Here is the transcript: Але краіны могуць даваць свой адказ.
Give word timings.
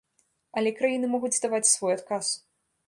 Але 0.61 0.69
краіны 0.79 1.11
могуць 1.13 1.41
даваць 1.47 1.63
свой 1.75 1.91
адказ. 1.99 2.37